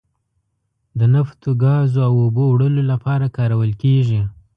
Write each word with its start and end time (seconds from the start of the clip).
د 0.99 1.01
نفتو، 1.13 1.49
ګازو 1.63 1.99
او 2.07 2.13
اوبو 2.23 2.43
وړلو 2.51 2.83
لپاره 2.91 3.33
کارول 3.37 3.71
کیږي. 3.83 4.21